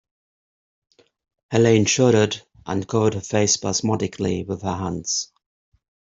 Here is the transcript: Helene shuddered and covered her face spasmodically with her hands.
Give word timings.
Helene 1.51 1.85
shuddered 1.85 2.41
and 2.65 2.87
covered 2.87 3.13
her 3.13 3.21
face 3.21 3.53
spasmodically 3.53 4.43
with 4.45 4.63
her 4.63 4.73
hands. 4.75 5.31